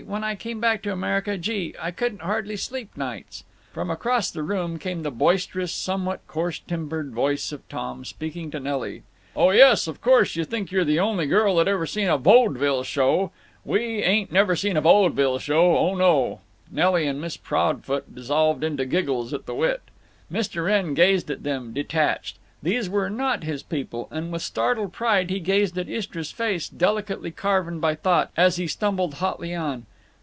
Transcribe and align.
when 0.07 0.23
I 0.23 0.33
came 0.33 0.59
back 0.59 0.81
to 0.81 0.91
America—gee!—I 0.91 1.91
couldn't 1.91 2.23
hardly 2.23 2.57
sleep 2.57 2.97
nights—" 2.97 3.43
From 3.71 3.91
across 3.91 4.31
the 4.31 4.41
room 4.41 4.79
came 4.79 5.03
the 5.03 5.11
boisterous, 5.11 5.71
somewhat 5.71 6.25
coarse 6.25 6.57
timbred 6.57 7.11
voice 7.11 7.51
of 7.51 7.69
Tom, 7.69 8.03
speaking 8.03 8.49
to 8.49 8.59
Nelly: 8.59 9.03
"Oh 9.35 9.51
yes, 9.51 9.85
of 9.85 10.01
course 10.01 10.35
you 10.35 10.43
think 10.43 10.71
you're 10.71 10.83
the 10.83 10.99
only 10.99 11.27
girl 11.27 11.57
that 11.57 11.67
ever 11.67 11.85
seen 11.85 12.07
a 12.09 12.17
vodville 12.17 12.83
show. 12.83 13.31
We 13.63 14.01
ain't 14.01 14.31
never 14.31 14.55
seen 14.55 14.75
a 14.75 14.81
vodville 14.81 15.39
show. 15.39 15.77
Oh 15.77 15.93
no!" 15.93 16.39
Nelly 16.71 17.05
and 17.05 17.21
Miss 17.21 17.37
Proudfoot 17.37 18.13
dissolved 18.15 18.63
in 18.63 18.77
giggles 18.77 19.35
at 19.35 19.45
the 19.45 19.53
wit. 19.55 19.83
Mr. 20.33 20.65
Wrenn 20.65 20.95
gazed 20.95 21.29
at 21.29 21.43
them, 21.43 21.73
detached; 21.73 22.39
these 22.63 22.89
were 22.89 23.09
not 23.09 23.43
his 23.43 23.61
people, 23.63 24.07
and 24.11 24.31
with 24.31 24.41
startled 24.41 24.93
pride 24.93 25.29
he 25.29 25.39
glanced 25.39 25.77
at 25.77 25.87
Istra's 25.89 26.31
face, 26.31 26.67
delicately 26.67 27.29
carven 27.31 27.79
by 27.79 27.93
thought, 27.95 28.31
as 28.35 28.55
he 28.57 28.65
stumbled 28.67 29.15
hotly 29.15 29.53
on. 29.55 29.85